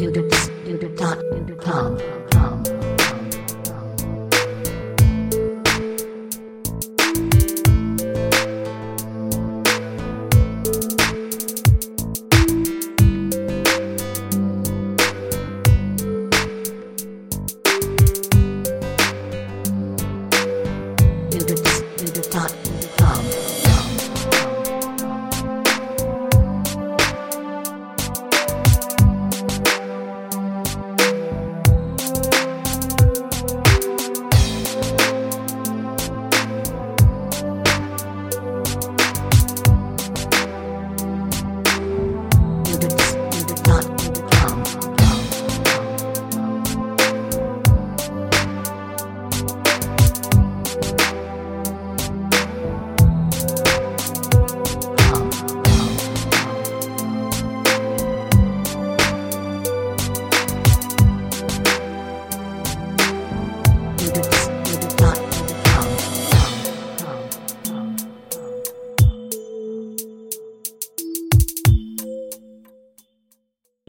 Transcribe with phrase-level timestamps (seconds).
[0.00, 2.19] Dudupstat.com.